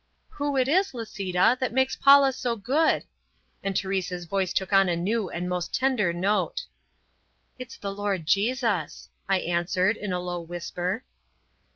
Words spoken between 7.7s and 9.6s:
the Lord Jesus!" I